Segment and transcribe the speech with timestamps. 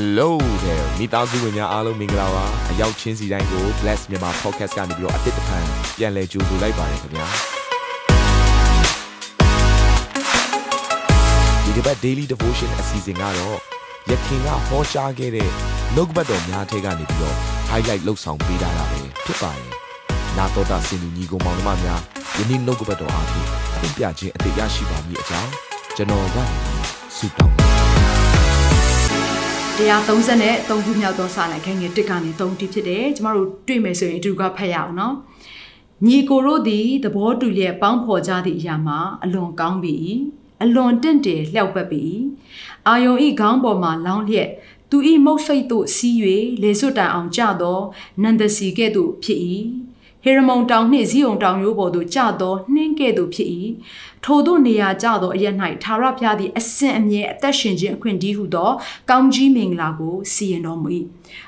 [0.00, 0.30] Hello
[0.64, 5.64] there မိသားစုဝင်များအားလုံးမင်္ဂလာပါအရောက်ချင်းစီတိုင်းကို Bless မြန်မာ Podcast ကနေပြီးတော့အတစ်တဖန်
[5.96, 7.26] ပြန်လည်ကြိုဆိုလိုက်ပါတယ်ခင်ဗျာ
[11.64, 13.58] ဒီတစ်ပတ် Daily Devotion အစီအစဉ်ကတော့
[14.10, 15.48] ယခင်ကဟောကြားခဲ့တဲ့
[15.94, 17.36] နှုတ်ဘတ်တော်များထဲကနေပြီးတော့
[17.70, 19.70] highlight လောက်ဆောင်ပေးထားတာပဲဖြစ်ပါတယ်
[20.36, 22.00] နာတော်တာစင်လူညီကောင်မောင်နှမများ
[22.38, 25.52] ယနေ့နှုတ်ဘတ်တော်အားဖြင့်အပြခြင်းအသေးရရှိပါမည်အကြောင်း
[25.96, 26.44] ကျွန်တော်ကနေ
[27.16, 27.77] ဆုတောင်း
[29.78, 35.14] 130နဲ့3ခုမြောက်သောစာလံခန်းငယ်1ကနေ3တိဖြစ်တယ်ကျမတို့တွေ့မယ်ဆိုရင်အတူကဖတ်ရအောင်နော်
[36.06, 39.96] ညီကိုတို့သည်သဘောတူလျက်ပေါင်းဖော်ကြသည့်အရာမှာအလွန်ကောင်းပြီ
[40.62, 42.04] အလွန်တင့်တယ်လျှောက်ပတ်ပြီ
[42.86, 44.50] အာယုံဤခေါင်းပေါ်မှာလောင်းလျက်
[44.90, 46.16] သူဤမုတ်စိတ်သို့စီး၍
[46.62, 47.78] လေစွတ်တန်အောင်ကြသော
[48.22, 49.40] နန္ဒစီကဲ့သို့ဖြစ်၏
[50.24, 53.48] ဟေရမုန်တောင်နှင့်ဇီးုံတောင်ရိုးပေါ်သို့ကျသောနှင်းကဲ့သို့ဖြစ်၏
[54.24, 55.46] ထိုသို့နေရာကျသောအရ၌
[55.84, 58.70] သာရဖျားသည့်အစင်အမြဲအသက်ရှင်ခြင်းအခွင့်တည်းဟုသော
[59.10, 60.88] ကောင်းကြီးမင်္ဂလာကိုစီရင်တော်မူ၏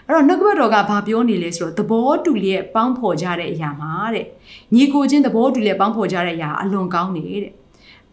[0.08, 4.26] အဲ့တော့နှုတ်ကပတ်တော်ကဘာပြောနေလဲဆိုတော့သဘောတူလျက်ပေါင်းဖော်ကြတဲ့အရာမှာတဲ့
[4.74, 7.59] ညီကိုချင်းသဘောတူလျက်ပေါင်းဖော်ကြတဲ့အရာအလွန်ကောင်းနေတဲ့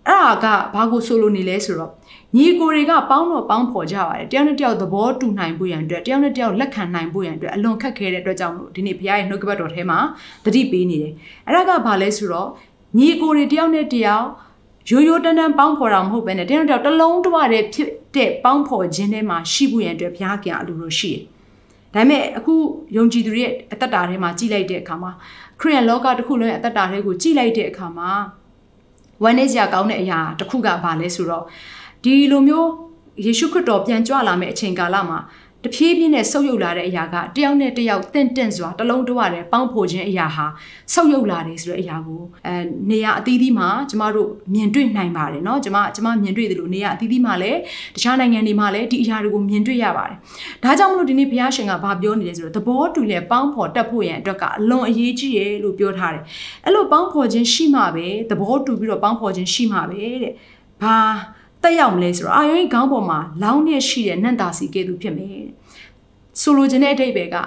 [0.08, 1.92] အဲ့ဒါကဘာကိုဆိုလိုနေလဲဆိုတော့
[2.36, 10.00] ညီကိုတွေကပေါင်းတော့ပေါင်းဖော်ကြပါတယ်တယောက်နဲ့တယောက်သဘောတူနိုင်ဖို့ရန်အတွက်တယောက်နဲ့တယောက်လက်ခံနိုင်ဖို့ရန်အတွက်အလွန်ခက်ခဲတဲ့အတွက်ကြောင့်မလို့ဒီနေ့ဘုရားရဲ့နှုတ်ကပတ်တော်ထဲမှာ
[10.46, 11.14] တတိပေးနေတယ်
[11.48, 12.50] အဲ့ဒါကဘာလဲဆိုတော့
[12.98, 14.28] ညီကိုတွေတယောက်နဲ့တယောက်
[14.90, 21.22] ရိုးရိုးတန်းတန်းပေါင်းဖော်တာမဟုတ်ဘဲနဲ့တယောက်တယောက်တစ်လုံးတွတဲ့ဖြစ်တဲ့ပေါင်းဖော်ခြင်းထဲမှာရှိဖို့ရန်အတွက်ဘုရားကအလိုလိုရှိတယ်
[21.94, 22.54] ဒါပေမဲ့အခု
[22.98, 25.12] ယုံကြည်သူတွေရဲ့အသက်တာထဲမှာကြည်လိုက်တဲ့အခါမှာ
[25.60, 28.12] ခရိယန်လောကတစ်ခုလုံးရဲ့အသက်တာတွေကိုကြည်လိုက်တဲ့အခါမှာ
[29.24, 31.44] ဝမ်းနည်းစရာကောင်းတဲ့အရာတစ်ခုကဘာလဲဆိုတော့
[32.04, 32.70] ဒီလိုမျိုး
[33.26, 35.20] ယေရှုခရစ်တော်ပြန်ကြွလာမယ့်အချိန်ကာလမှာ
[35.65, 40.47] တဖြည်းဖြည်းနဲ့ဆုပ်ယုပ်လာတဲ့အရာကတယောက်နဲ့တယောက်တင့်တင့်စွာတလုံးတဝတယ်ပေါင်းဖို့ခြင်းအရာဟာ
[40.95, 42.55] ဆုပ်ယုပ်လာတယ်ဆိုတဲ့အရာကိုအဲ
[42.91, 47.59] နေရာအသီးသီးမှာကျမတို့မြင်တွေ့နိုင်ပါတယ်เนาะကျမကျမမြင်တွေ့တယ်လို့နေရာအသီးသီးမှာလည်း
[47.95, 50.17] တခြားနိုင်ငံတွေမှာလည်းဒီအရာတွေကိုမြင်တွေ့ရပါတယ်
[50.63, 56.25] ဒါကြောင့်မလို့ဒီနေ့ဘုရားရှင်ကဘာပြောနေလဲဆိုတော့သဘောတူလဲပေါင်းဖော်တက်ဖို့ရန်အတွက်ကအလွန်အရေးကြီးရလို့ပြောထားတယ်
[56.65, 59.87] အဲ့လိုပေါင်းဖော်ခြင်းရှိမှပဲသဘောတူပြီးတော့ပေါင်းဖော်ခြင်းရှိမှပဲ
[60.23, 60.33] တဲ့
[60.83, 60.97] ဘာ
[61.68, 65.46] တက်ရောက်မလဲဆိုတော့အာယုံခေါင်းပေါ်မှာလောင်းနဲ့ရှိတဲ့နန့်တာစီကဲ့သို့ဖြစ်မယ်
[66.42, 67.38] ဆိုလိုချင်တဲ့အဓိပ္ပာယ်က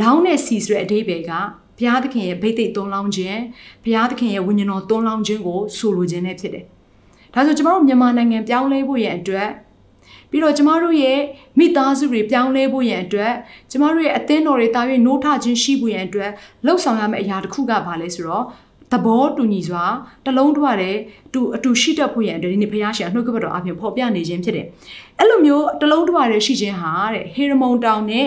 [0.00, 1.32] လောင်းနဲ့စီဆိုတဲ့အဓိပ္ပာယ်က
[1.78, 3.40] ဘုရားသခင်ရဲ့ဗိသိက်သွန်းလောင်းခြင်း
[3.84, 6.64] ဘုရားသခင်ရဲ့ဝိညာဉ်တော်သွန်းလောင်းခြင်းကိုဆိုလိုခြင်းနဲ့ဖြစ်တယ်။
[7.34, 9.48] ဒါဆိုကျမတို့မြန်မာနိုင်ငံပြောင်းလဲဖို့ရဲ့အတွက်
[10.30, 11.18] ပြီးတော့ကျမတို့ရဲ့
[11.58, 13.32] မိသားစုတွေပြောင်းလဲဖို့ရန်အတွက်
[13.70, 16.30] ကျမတို့ရဲ့အသင်းတော်တွေတာ၍နိုးထခြင်းရှိဖို့ရန်အတွက်
[16.66, 18.44] လှုပ်ဆောင်ရမယ့်အရာတစ်ခုကဘာလဲဆိုတော့
[18.92, 19.84] သဘောတူညီစွာ
[20.26, 20.96] တလုံးတွတဲ့
[21.34, 24.66] တူအတူရှိတတ်ဖို့ရန်အတွက်ဒီနေ့ဖရားရှင်အနှုတ်ကပတ်တော်အပြင်ဖော်ပြနေခြင်းဖြစ်တယ်။
[25.18, 28.26] အဲ့လိုမျိုးတလုံးတွတဲ့ရှိခြင်းဟာတဲ့ဟေရမုန်တောင်နဲ့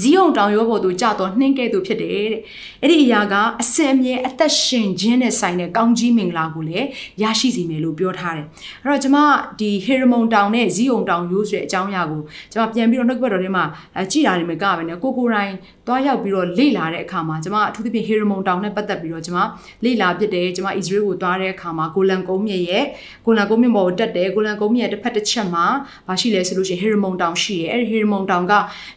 [0.00, 2.40] ဇီးုံတောင်ရောပေါ်သို့ကြတော့နှင်းကဲ့သို့ဖြစ်တယ်တဲ့
[2.82, 6.86] အဲ့ဒီအရာကအစင်အမြဲအသက်ရှင်ခြင်းနဲ့ဆိုင်တဲ့ကောင်းကြီးမင်္ဂလာကိုလည်း
[7.22, 8.46] ရရှိစီမယ်လို့ပြောထားတယ်
[8.84, 9.18] အဲ့တော့ကျွန်မ
[9.60, 12.20] ဒီဟေရမုန်တောင်နဲ့ဇီးုံတောင်ရိုးဆိုတဲ့အကြောင်းအရာကို
[12.52, 13.64] ကျွန်မပြန်ပြီးတော့နှုတ်ကပတ်တော်ထဲမှာ
[14.10, 15.54] ကြည်တာတွေမကပဲねကိုကိုတိုင်း
[15.86, 19.40] သွားရောက်ပြီးတော့လေ့လာတဲ့အခါမှာကျွန်မအထူးသဖြင့်ဟေရမုန်တောင်နဲ့ပတ်သက်ပြီးတော့ကျွန်မ
[19.84, 22.84] လေ့လာဖြစ်တယ်ကျွန်မအစ္စရေးကိုသွားတဲ့အခါမှာကိုလန်ကုန်းမြစ်ရဲ့
[23.26, 25.64] ကိုလန်ကုန်းမြစ်ပေါ်ကိုတက်တယ်ကိုလန်ကုန်းမြစ်ရဲ့တစ်ဖက်တစ်ချက်မှာ
[26.08, 28.52] မရှိလဲဆိုလို့ရှိရင်ဟေရမုန်တောင်ရှိတယ်အဲ့ဒီဟေရမုန်တောင်က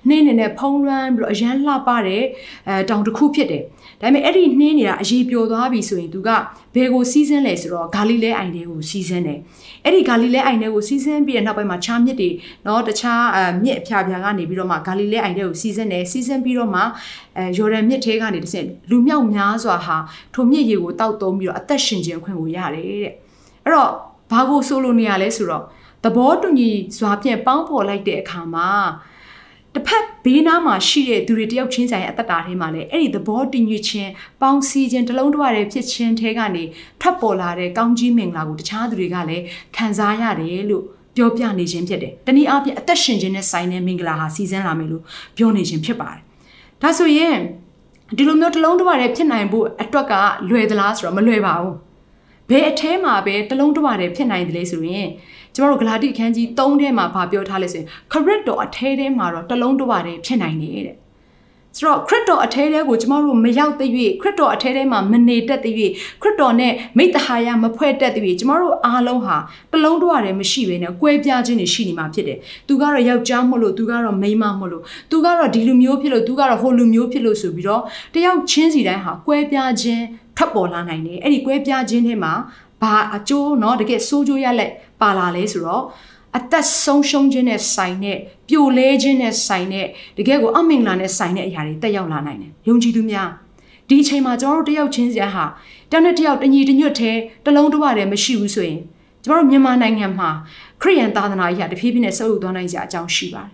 [0.07, 2.23] နှင်းနေနဲ့ဖုံးလွှမ်းပြီးတော့အရန်လှပတဲ့
[2.67, 3.63] အဲတောင်တစ်ခုဖြစ်တယ်။
[4.01, 6.29] ဒါပေမဲ့အဲ့ဒီနှင်းနေတာအရေးပျော်သွားပြီဆိုရင်သူက
[6.75, 9.39] ဘယ်ကိုစီးဆင်းလဲဆိုတော့ဂါလိလဲအိုင်တဲကိုစီးဆင်းတယ်။
[9.85, 12.29] အဲ့ဒီဂါလိလဲအိုင်တဲကိုစီးဆင်းပြီးတဲ့နောက်ပိုင်းမှာခြားမြစ်တွေ
[12.66, 16.81] နော်တခြားအမြစ်အဖြာဖြာကနေပြီးတော့မှဂါလိလဲအိုင်တဲကိုစီးဆင်းတယ်စီးဆင်းပြီးတော့မှ
[17.38, 19.97] အဲယော်ဒန်မြစ်ထဲကနေတဆင့်လူမြောက်များစွာဟာ
[20.33, 23.13] ထိုမြစ်ရေကိုတောက်သုံးပြီးတော့အသက်ရှင်ခြင်းခွင့်ကိုရတယ်တဲ့။
[23.66, 23.91] အဲ့တော့
[24.31, 25.63] ဘာကိုဆိုလိုနေရလဲဆိုတော့
[26.03, 28.69] သဘောတူညီစွာဖြင့်ပေါင်းဖော်လိုက်တဲ့အခါမှာ
[29.73, 34.11] တစ်ဖက် ဘေးနားမှာရှိတဲ့သူတွေတယောက်ချင်းဆိုင်ရဲ့အသက်တာထဲမှာလည်းအဲ့ဒီသဘောတည်ညွတ်ခြင်း
[34.41, 36.63] ပေါင်းစည်းခြင်းတလုံးတဝတဲ့ဖြစ်ခြင်းထဲကနေ
[37.01, 39.44] ထွက်ပေါ်လာတဲ့ကောင်းကြီးမင်္ဂလာကိုတခြားသူတွေကလည်း
[39.75, 40.84] ခံစားရတယ်လို့
[41.16, 45.03] ပြောပြနေခြင်းဖြစ်တယ်။တနည်းအားဖြင့်အသက်ရှင်ခြင်းနဲ့ဆိုင်တဲ့မင်္ဂလာဟာစီစဉ်လာမယ်လို့
[45.38, 46.22] ပြောနေခြင်းဖြစ်ပါတယ်။
[46.81, 47.38] ဒါဆိုရင်
[48.17, 50.13] ဒီလိုမျိုးတလုံးတဝတဲ့ဖြစ်နိုင်ဖို့အတွက်က
[50.50, 51.75] လွယ်သလားဆိုတော့မလွယ်ပါဘူး။
[52.50, 55.07] ဘယ်အထဲမှာပဲတလုံးတဝတဲ့ဖြစ်နိုင်တယ်လဲဆိုရင်
[55.54, 60.97] ကျမတို့ဂလာတိအခန်းကြီး3ထဲမှာဗာပြောထားလဲဆိုရင်ခရစ်တော်အထဲထဲမှာတော့တလုံးတဝတည်းဖြစ်နိုင်နေတဲ့
[61.77, 63.91] ဆိုတော့ခရစ်တော်အထဲထဲကိုကျမတို့မရောက်သေး၍
[64.21, 65.74] ခရစ်တော်အထဲထဲမှာမနေတတ်သေး၍
[66.22, 69.36] ခရစ်တော်နဲ့မိတ္တဟာယမဖွဲ့တတ်သေး၍ကျမတို့အားလုံးဟာ
[69.72, 77.83] တလုံးတဝတည်းမရှိဘဲနဲ့ကွဲပြားခြင်းတွေရှိနေမှာဖြစ်တယ်။သူကတော့ယောက်ျားမို့လို့သူကတော့မိန်းမမို့လို့သူကတော့ဒီလူမျိုးဖြစ်လို့သူကတော့ဟိုလူမျိုးဖြစ်လို့ဆိုပြီးတော့
[78.15, 80.03] တယောက်ချင်းစီတိုင်းဟာကွဲပြားခြင်း
[80.36, 82.33] ထွက်ပေါ်လာနိုင်တယ်။အဲ့ဒီကွဲပြားခြင်းထဲမှာ
[82.83, 84.72] ဘာအကျိုးเนาะတကယ်စိုးကျိုးရလက်
[85.03, 85.84] ပါလာလဲဆိုတော့
[86.38, 88.17] အသက်ဆုံးရှုံးခြင်းနဲ့ဆိုင်တဲ့
[88.47, 93.29] ပြိုလဲခြင်းနဲ့ဆိုင်တဲ့တကယ်ကိုအမင်္ဂလာနဲ့ဆိုင်တဲ့အရာတွေတက်ရောက်လာနိုင်တယ်။ယုံကြည်သူများ
[93.88, 95.46] ဒီအချိန်မှာကျွန်တော်တို့တယောက်ချင်းစီဟာ
[95.91, 98.79] တယောက်နဲ့တယောက်တညီတညွတ်သေးတလုံးတဝတည်းမရှိဘူးဆိုရင်
[99.23, 100.29] ကျွန်တော်တို့မြန်မာနိုင်ငံမှာ
[100.82, 103.52] ခရိယန်သာသနာကြီးဟာတဖြည်းဖြည်းနဲ့ဆုပ်ယူသွားနိုင်ကြအကြောင်းရှိပါတယ်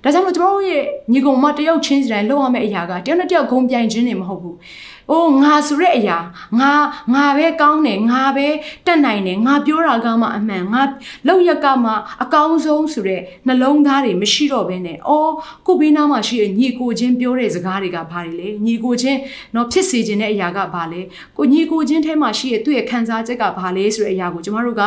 [0.04, 0.82] ။ဒါကြောင့်မို့ကျွန်တော်တို့ရဲ့
[1.12, 4.56] ညီကောင်မတယောက်ချင်းစီတိုင်းလုပ်ရမယ့်အရာကတယောက်နဲ့တယောက်ဂုံပြိုင်ခြင်းနေမဟုတ်ဘူး။
[5.10, 6.18] အိုးငါဆိုတဲ့အရာ
[6.60, 6.72] ငါ
[7.14, 8.48] ငါပဲကောင်းတယ်ငါပဲ
[8.86, 10.82] တက်နိုင်တယ်ငါပြောတာကမှအမှန်ငါ
[11.26, 11.92] လောက်ရက်ကမှ
[12.22, 15.32] အကောင်းဆုံးဆိုတဲ့နှလုံးသားတွေမရှိတော့ဘဲနဲ့အော်
[15.66, 19.18] ကိုဘေးနားမှာရှိတဲ့ညီကိုချင်းပြောတဲ့စကားတွေကဘာတွေလဲညီကိုချင်း
[19.54, 21.00] တော့ဖြစ်စေခြင်းတဲ့အရာကဘာလဲ
[21.36, 24.84] ကိုညီကိုချင်းထဲမှာရှိတဲ့သူ့ရဲ့ခံစားချက်ကဘာလဲဆိုတဲ့အရာကိုကျမတို့က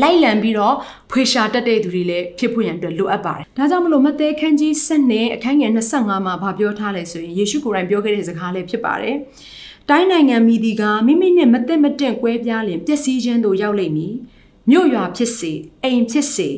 [0.00, 0.74] လိုက်လံပြီးတော့
[1.10, 9.14] ဖွေရှာတက်တဲ့သူတွေလည်းဖြစ်ဖို့ရန်အတွက်လိုအပ်ပါတယ်။ဒါကြောင့်မလို့မဿဲခန်းကြီး7နဲ့အခန်းငယ်25မှာဗာပြောထားလဲဆိုရင်ယေရှုကိုယ်တိုင်ပြောခဲ့တဲ့စကားလည်းဖြစ်ပါတယ်။
[9.90, 14.14] တိုင်းနိုင်ငံမိဒီကမိမိနဲ့မသက်မတင့်ကွဲပြားလင်ပျက်စီးခြင်းတို့ရောက်လိမ့်မည်။
[14.70, 15.52] မြို့ရွာဖြစ်စေ
[15.84, 16.48] အိမ်ဖြစ်စေ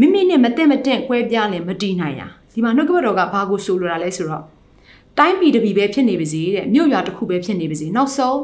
[0.00, 2.22] မိမိနဲ့မသက်မတင့်ကွဲပြားလင်မတည်နိုင်ရ။
[2.54, 4.44] ဒီမှာနှုတ်ကပတ်တော်ကဘာကိုဆိုလိုတာလဲဆိုတော့
[5.18, 8.38] တိုင်းပြည်တစ်ပြည်ပဲဖြစ်နေပါစေတဲ့မြို့ရွာတစ်ခုပဲဖြစ်နေပါစေနောက်ဆုံး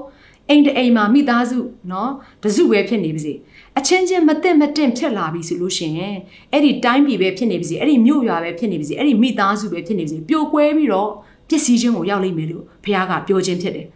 [0.49, 1.59] အိမ်တအိမ်မှာမိသားစု
[1.89, 2.09] เนาะ
[2.43, 3.33] တစုပဲဖြစ်နေပါစေ
[3.77, 6.15] အချင်းချင်းမသိမတင့်ဖြစ်လာပြီဆိုလို့ရှိရင်
[6.51, 11.09] အဲ့ဒီတိုင်းပြည်ပဲဖြစ်နေပါစေအဲ့ဒီမြို့ရွာပဲဖြစ်နေပါစေအဲ့ဒီမိသားစုပဲဖြစ်နေပါစေပျို့ကွဲပြီးတော့
[11.49, 13.87] ပျက်စီးခြင်းကိုရောက်လိမ့်မယ်လို့ဘုရားကပြောခြင်းဖြစ်တယ်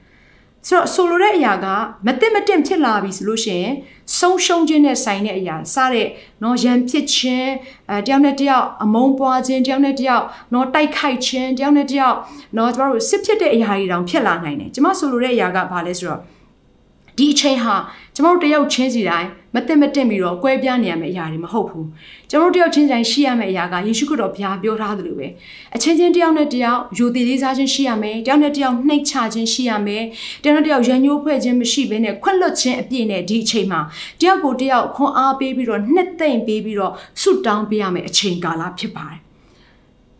[0.67, 1.65] ဆိုတော့ဆိုလိုတဲ့အရာက
[2.05, 3.73] မသိမတင့်ဖြစ်လာပြီဆိုလို့ရှိရင်
[4.17, 6.07] ဆုံးရှုံးခြင်းနဲ့ဆိုင်တဲ့အရာစတဲ့
[6.43, 7.51] နော်ရန်ဖြစ်ခြင်း
[7.89, 10.23] အဲတယောက်နဲ့တယောက်အမုန်းပွားခြင်းတယောက်နဲ့တယောက်
[10.53, 12.15] နော်တိုက်ခိုက်ခြင်းတယောက်နဲ့တယောက်
[12.57, 16.19] နော်ကျမတို့စစ်ဖြစ်တဲ့အရာတွေတောင်ဖြစ်လာနိုင်တယ်ကျမဆိုလိုတဲ့အရာကဘာလဲဆိုတော့
[17.18, 17.74] ဒီအချိန်ဟာ
[18.14, 21.86] ကျမတို့တယောက်ချင်းစီတိုင်းမသိမတင်ပြီးတော့ကွဲပြားနေရမယ့်အရာတွေမဟုတ်ဘူး
[22.30, 25.26] ကျမတို့တယောက်ချင်းတိုင်းရှိရမယ့်အရာကယေရှုခရစ်တော်ဘုရားပြောထားသလိုပဲ
[25.74, 30.04] အချင်းချင်းတယောက်နဲ့တယောက်ယိုတည်လေးစားခြင်းရှိရမယ်တယောက်နဲ့တယောက်နှိတ်ချခြင်းရှိရမယ်
[30.42, 33.80] တယောက်နဲ့တယောက်ရန်ညှိုးဖွဲ့ခြင်းမရှိဘဲနဲ့ခွက်လွတ်ခြင်းအပြည့်နဲ့ဒီအချိန်မှာ
[34.20, 39.23] တယောက်ကိုတယောက်ခွန်အားပေးပြီးတော့နှစ်သိမ့်ပေးပြီးတော့ဆုတောင်းပေးရမယ့်အချိန်ကာလဖြစ်ပါတယ်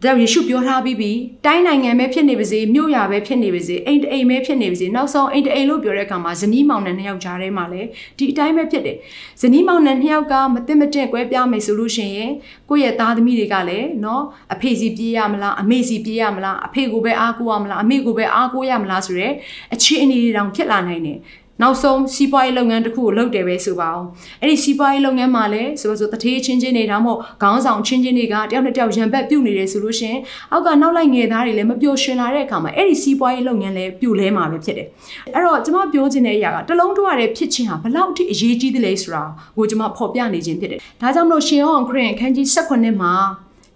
[0.05, 1.11] ဒါယေရှုပြောထားပြီးပြီ
[1.47, 8.97] တိုင်းနိုင်ငံပဲဖြစ်နေပါစေမြို့ရာပဲဖြစ်နေပါစေအိမ်တအိမ်ပဲဖြစ်နေပါစေနောက်ဆုံးအိမ်တအိမ်လို့ပြောတဲ့အခါမှာဇနီးမောင်နှံနှစ်ယောက်ကြားထဲမှာလည်းဒီအတိုင်းပဲဖြစ်တယ်
[9.41, 12.33] ဇနီးမောင်နှံနှစ်ယောက်ကမသိမတင့်ကွဲပြားမယ်ဆိုလို့ရှင်ရင်
[12.69, 14.23] ကိုယ့်ရဲ့သားသမီးတွေကလည်းနော်
[14.55, 19.29] အဖေစီပြေးရမလားအမေစီပြေးရမလားအဖေကိုပဲအားကိုးရမလားအမေကိုပဲအားကိုးရမလားဆိုရဲ
[19.75, 21.19] အခြေအနေတွေတောင်ဖြစ်လာနိုင်တယ်
[21.63, 24.07] နောက်ဆုံးစီးပွားရေးလုပ်ငန်းတစ်ခုကိုလုပ်တယ်ပဲဆိုပါအောင်
[24.43, 30.17] အဲ့ဒီစီးပွားရေးလုပ်ငန်းမှာလည်းဆိုတော့ဆိုတထေးချင်းချင်းတွေဒါမှမဟုတ်ခေါင်းဆောင်ချင်းချင်းတွေကတယောက်နဲ့တယောက်ရံပတ်ပြုတ်နေတယ်ဆိုလို့ရှင်
[30.53, 34.89] အောက်ကနောက်လိုက်ငယ်သားတွေလည်းမပျော်ရွှင်လာတဲ့အခါမှာအဲ့ဒီစီးပွားရေးလုပ်ငန်းလည်းပြိုလဲမှာပဲဖြစ်တယ်
[35.35, 39.25] အဲ့တော့ကျွန်မပြောချင်တဲ့အရာကတလုံးတွရတဲ့ဖြစ်ချင်းဟာဘလောက်အထိအရေးကြီးသလဲဆိုတာ
[39.57, 43.15] ကိုကျွန်မဖော်ပြနေခြင်းဖြစ်တယ်ဒါကြောင့်မလို့ရှင်ဟောင်းခရစ်အခန်းကြီး16မှာ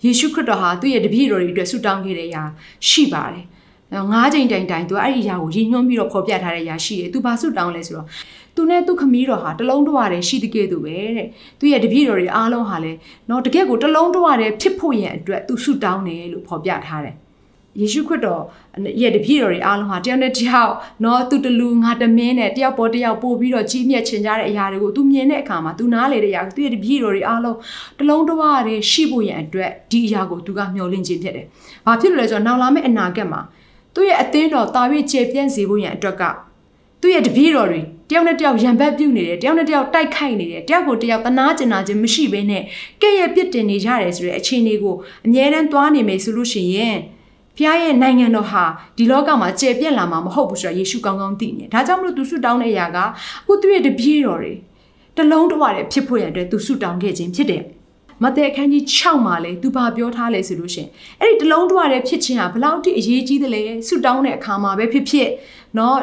[0.04, 2.42] ယေရှုခရစ်တော်ဟာသူ့ရဲ့တပည့်တော်တွေအတွက်ဆုတောင်းခဲ့တဲ့အရာ
[2.88, 3.44] ရှိပါတယ်
[4.12, 8.06] ငါးချိန်တိုင်တိုင်သူအဲ့ဒီຢာကိုရည်ညွှန်းပြီးတော့ဖော်ပြထားတဲ့ຢာရှိတယ်သူဘာဆွတောင်းလဲဆိုတော့
[8.56, 11.26] သူနဲ့သူခမီးတော်ဟာတလုံးတဝရယ်ရှိတကယ်သူပဲတဲ့
[11.58, 12.92] သူရဲ့တပြည့်တော်တွေအားလုံးဟာလဲ
[13.30, 17.16] နော်တကယ်ကိုတလုံးတဝရယ်ဖြစ်ဖို့ရန်အတွက်သူဆွတောင်းတယ်လို့ဖော်ပြထားတယ်
[17.80, 18.42] ယေရှုခရစ်တော်
[19.02, 20.72] ရဲ့တပြည့်တော်တွေအားလုံးဟာတယောက်နဲ့တယောက်
[21.04, 27.56] နော်သူတလူငါတမင်းနဲ့တယောက်ပေါ်တယောက်ပို့ပြီးတော့ကြီးမြတ်ချင်ကြတဲ့အရာတွေကိုသူမြင်တဲ့အခါမှာသူနားလေတဲ့အရာသူရဲ့တပြည့်တော်တွေအားလုံး
[27.98, 31.46] တလုံးတဝရယ်ရှိဖို့ရန်အတွက်ဒီအရာကိုသူကမျှော်လင့်ခြင်းဖြစ်တယ်။
[31.86, 33.40] ဘာဖြစ်လို့လဲဆိုတော့နောက်လာမယ့်အနာဂတ်မှာ
[33.98, 36.22] သူ့ရဲ့အသင်းတော်တာ၍ကျေပြန့်စေဖို့ရန်အတွက်က
[37.00, 37.80] သူ့ရဲ့တပည့်တော်တွေ
[38.10, 42.62] တယောက်နဲ့တယောက်ရံပတ်ပြုတ်နေတယ်တယောက်နဲ့တယောက်တိုက်ခိုက်နေတယ်တယောက်ကိုတယောက်တနာကျင်နာခြင်းမရှိဘဲနဲ့
[43.02, 44.94] ကဲ့ရဲ့ပြစ်တင်နေကြတယ်ဆိုတဲ့အခြေအနေကို
[45.26, 46.96] အမြဲတမ်းသွားနေမယ်ဆိုလို့ရှိရင်
[47.56, 48.64] ဖခင်ရဲ့နိုင်ငံတော်ဟာ
[48.96, 53.04] ဒီလောကမှာကျေပြန့်လာမှာမဟုတ်ဘူးဆိုတော့ယေရှုကောင်းကောင်းသိနေတယ်ဒါကြောင့်မလို့သူဆုတောင်းတဲ့အရာကအ
[53.46, 54.52] ခုသူ့ရဲ့တပည့်တော်တွေ
[55.16, 57.62] တလုံးတဝရဖြစ်ဖို့ရတဲ့သူဆုတောင်းခဲ့ခြင်းဖြစ်တယ်
[58.23, 60.87] မဿဲအခန်းကြီး6မှာလေသူဘာပြောထားလဲဆိုလို့ရှင်
[61.21, 65.29] အဲ့ဒီတလုံးတွရတဲ့ဖြစ်ခြင်းဟာဘလောက်ထိအရေးကြီးသလဲဆူတောင်းတဲ့အခါမှာပဲဖြစ်ဖြစ်
[65.75, 65.93] เนาะ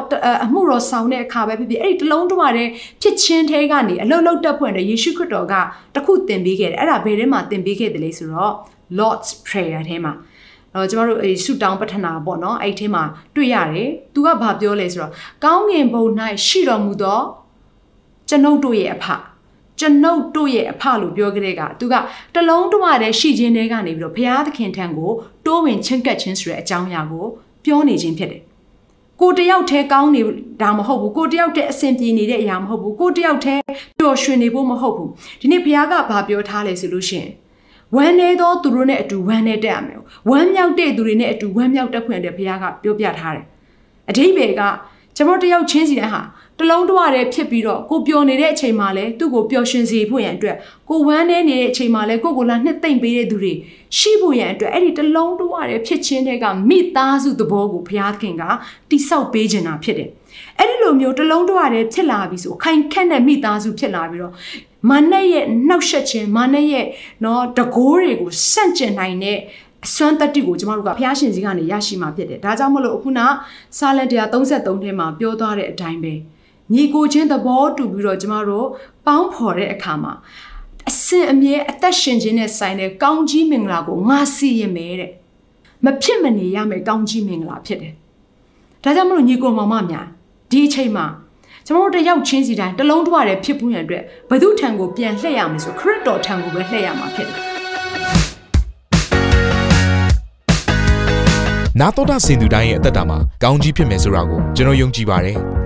[0.45, 2.67] အမှုတော်ဆောင်တဲ့အခါပဲဖြစ်ဖြစ်အဲ့ဒီတလုံးတွရတဲ့
[3.01, 5.53] ဖြစ်ခြင်းထဲကနေအလုံးလုံးတက်ဖွင့်တဲ့ယေရှုခရစ်တော်က
[5.95, 8.53] တခုသင်ပေးခဲ့တယ်အဲ့ဒါဘယ်ထဲမှာသင်ပေးခဲ့တယ်လဲဆိုတော့
[8.97, 10.13] Lord's Prayer ထဲမှာ
[10.73, 13.03] တော့ကျမတို့အဲဆူတောင်းပတ္ထနာပေါ့နော်အဲ့ထဲမှာ
[13.35, 15.11] တွေ့ရတယ်။ तू ကဘာပြောလဲဆိုတော့
[15.43, 16.05] ကောင်းငင်ဘုံ၌
[16.47, 17.19] ရှိတော်မူသော
[18.29, 19.05] ကျွန်ုပ်တို့ရဲ့အဖ
[19.80, 21.94] ကျွန်ုပ်တို့ရဲ့အဖလို့ပြောကြတဲ့ကသူက
[22.34, 25.10] တလုံးတဝတည်းရှိခြင်းတွေကနေပြီးတော့ဘုရားသခင်ထံကို
[25.46, 27.24] တိုးဝင်ချင့်ကပ်ခြင်းဆိုတဲ့အကြောင်းအရာကို
[27.64, 28.42] ပြောနေခြင်းဖြစ်တယ်။
[29.20, 30.22] ကိုတယောက်တည်းကောင်းနေ
[30.62, 33.62] တာမဟုတ်ဘူးကိုတယောက်တည်းအဆင်ပြေနေတဲ့အရာမဟုတ်ဘူးကိုတယောက်တည်း
[33.98, 37.30] ပျော်ရွှင်နေဖို့မဟုတ်ဘူးဒီနေ့ဘုရားကဘာပြောထားလဲဆိုလို့ရှိရင်
[37.96, 43.44] ဝမ်းနေသောသူတို့နဲ့အတူဝမ်းနေတတ်ရမယ်။ဝမ်းမြောက်တဲ့သူတွေနဲ့အတူဝမ်းမြောက်တတ်ခွင့်တဲ့ဘုရားကပြောပြထားတယ်။
[44.10, 44.62] အဓိပ္ပာယ်က
[45.16, 46.22] ကျွန်တော်တယောက်ချင်းစီတိုင်းဟာ
[46.58, 50.56] တလုံးတဝရဲဖြစ်ပြီးတော့ကိုပျော်နေတဲ့အချိန်မှာလည်းသူ့ကိုပျော်ရွှင်စေဖို့ရန်အတွက်
[50.88, 53.52] ကိုဝမ်းနေနေတဲ့အချိန်မှာလည်းကိုကိုလာနှစ်သိမ့်ပေးတဲ့သူတွေ
[53.98, 58.42] ရှိဖို့ရန်အတွက်အဲ့ဒီတလုံးတဝရဲဖြစ်ခြင်းတွေကမိသားစုသဘောကိုဘုရားသခင်က
[58.90, 60.08] တိဆောက်ပေးခြင်းတာဖြစ်တယ်။
[60.58, 64.34] အဲ့ဒီလိုမျိုးတလုံးတဝရဲဖြစ်လာပြီဆိုခိုင်ခက်တဲ့မိသားစုဖြစ်လာပြီးတော့
[64.90, 66.86] မာနရဲ့နှောက်ယှက်ခြင်းမာနရဲ့
[67.24, 69.38] နော်တကိုးတွေကိုစန့်ကျင်နိုင်တဲ့
[69.84, 73.20] အစွမ်းတတ္တိကိုကျမတို့ကဘုရားရှင်စီကနေရရှိမှာဖြစ်တယ်။ဒါကြောင့်မလို့အခုန
[73.78, 76.14] စာလန်133ထဲမှာပြောသွားတဲ့အတိုင်းပဲ
[76.74, 78.66] ညီကိုချင်းသဘောတူပြီးတော့ကျမတို့
[79.06, 80.12] ပေါင်းဖော်တဲ့အခါမှာ
[80.88, 85.10] အစင်အမြဲအသက်ရှင်ခြင်းနဲ့ဆိုင်တဲ့ကောင်းကြီးမင်္ဂလာကိုငါစီရင်မယ်တဲ့
[85.84, 87.94] မဖြစ်မနေရမယ်ကောင်းကြီးမင်္ဂလာဖြစ်တယ်
[88.82, 90.06] ဒါကြောင့်မလို့ညီကိုမောင်မများ
[90.50, 91.06] ဒီအချိန်မှာ
[91.66, 97.40] ကျွန်တော်တို့တယောက်ချင်းစီတိုင်းတလုံးတစ်ဝတည်းဖြစ်ပွင့်ရတဲ့ဘု து ထံကိုပြန်လှည့်ရမယ်ဆိုခရစ်တော်ထံကိုပဲလှည့်ရမှာဖြစ်တယ်
[101.80, 105.38] နာတော်တာစင်သူတိုင်းရဲ့အသက်တာမှာကောင်းကြီးဖြစ်မယ်ဆိုတာကိုကျွန်တော်ယုံကြည်ပါတယ်။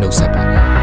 [0.00, 0.77] နှုတ်ဆက်ပါတယ်